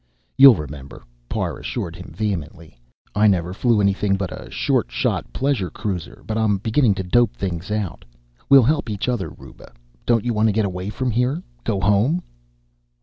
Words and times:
"You'll 0.35 0.55
remember," 0.55 1.03
Parr 1.29 1.59
assured 1.59 1.95
him 1.95 2.11
vehemently. 2.11 2.75
"I 3.13 3.27
never 3.27 3.53
flew 3.53 3.79
anything 3.79 4.15
but 4.15 4.31
a 4.31 4.49
short 4.49 4.89
shot 4.91 5.31
pleasure 5.31 5.69
cruiser, 5.69 6.23
but 6.25 6.39
I'm 6.39 6.57
beginning 6.57 6.95
to 6.95 7.03
dope 7.03 7.35
things 7.35 7.69
out. 7.69 8.03
We'll 8.49 8.63
help 8.63 8.89
each 8.89 9.07
other, 9.07 9.29
Ruba. 9.29 9.71
Don't 10.07 10.25
you 10.25 10.33
want 10.33 10.47
to 10.49 10.53
get 10.53 10.65
away 10.65 10.89
from 10.89 11.11
here, 11.11 11.43
go 11.63 11.79
home?" 11.79 12.23